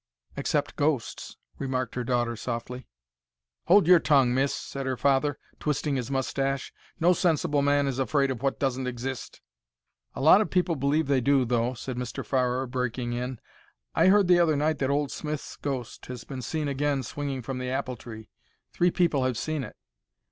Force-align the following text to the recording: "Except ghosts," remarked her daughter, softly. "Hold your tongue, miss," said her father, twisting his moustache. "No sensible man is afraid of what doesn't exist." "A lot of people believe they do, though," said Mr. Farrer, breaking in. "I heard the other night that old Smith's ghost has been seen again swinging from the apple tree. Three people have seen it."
"Except 0.35 0.75
ghosts," 0.77 1.37
remarked 1.59 1.93
her 1.93 2.03
daughter, 2.03 2.35
softly. 2.35 2.87
"Hold 3.65 3.85
your 3.85 3.99
tongue, 3.99 4.33
miss," 4.33 4.51
said 4.51 4.87
her 4.87 4.97
father, 4.97 5.37
twisting 5.59 5.95
his 5.95 6.09
moustache. 6.09 6.73
"No 6.99 7.13
sensible 7.13 7.61
man 7.61 7.85
is 7.85 7.99
afraid 7.99 8.31
of 8.31 8.41
what 8.41 8.59
doesn't 8.59 8.87
exist." 8.87 9.41
"A 10.15 10.19
lot 10.21 10.41
of 10.41 10.49
people 10.49 10.75
believe 10.75 11.05
they 11.05 11.21
do, 11.21 11.45
though," 11.45 11.75
said 11.75 11.97
Mr. 11.97 12.25
Farrer, 12.25 12.65
breaking 12.65 13.13
in. 13.13 13.39
"I 13.93 14.07
heard 14.07 14.27
the 14.27 14.39
other 14.39 14.55
night 14.55 14.79
that 14.79 14.89
old 14.89 15.11
Smith's 15.11 15.55
ghost 15.55 16.07
has 16.07 16.23
been 16.23 16.41
seen 16.41 16.67
again 16.67 17.03
swinging 17.03 17.43
from 17.43 17.59
the 17.59 17.69
apple 17.69 17.95
tree. 17.95 18.27
Three 18.73 18.89
people 18.89 19.25
have 19.25 19.37
seen 19.37 19.63
it." 19.63 19.75